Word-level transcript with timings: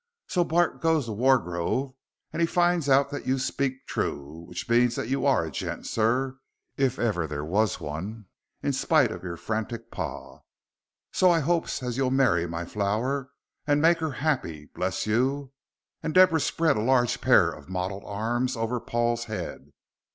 So 0.25 0.43
Bart 0.43 0.81
goes 0.81 1.05
to 1.05 1.11
Wargrove, 1.11 1.93
and 2.33 2.41
he 2.41 2.47
find 2.47 2.89
out 2.89 3.11
that 3.11 3.27
you 3.27 3.37
speaks 3.37 3.85
true, 3.85 4.45
which 4.49 4.67
means 4.67 4.95
that 4.95 5.09
you're 5.09 5.45
a 5.45 5.51
gent, 5.51 5.85
sir, 5.85 6.39
if 6.75 6.97
ever 6.97 7.27
there 7.27 7.45
was 7.45 7.79
one, 7.79 8.25
in 8.63 8.73
spite 8.73 9.11
of 9.11 9.21
your 9.23 9.37
frantic 9.37 9.91
pa, 9.91 10.39
so 11.11 11.29
I 11.29 11.39
hopes 11.41 11.83
as 11.83 11.97
you'll 11.97 12.09
marry 12.09 12.47
my 12.47 12.65
flower, 12.65 13.29
and 13.67 13.79
make 13.79 13.99
her 13.99 14.13
happy 14.13 14.65
bless 14.73 15.05
you," 15.05 15.51
and 16.01 16.15
Deborah 16.15 16.39
spread 16.41 16.77
a 16.77 16.81
large 16.81 17.21
pair 17.21 17.51
of 17.51 17.69
mottled 17.69 18.03
arms 18.03 18.57
over 18.57 18.79
Paul's 18.79 19.25
head. 19.25 19.71